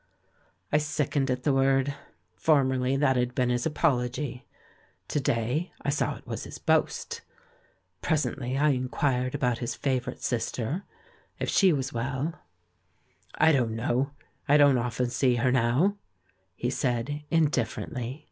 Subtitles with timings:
[0.71, 1.93] I sickened at the word;
[2.35, 4.47] formerly that had been his apology;
[5.09, 7.21] to day, I saw it was his boast.
[8.01, 10.85] Pres ently I inquired about his favourite sister,
[11.37, 12.33] if she was weU.
[13.35, 14.09] "I don't know,
[14.47, 15.97] I don't often see her now,"
[16.55, 18.19] he said indifferently.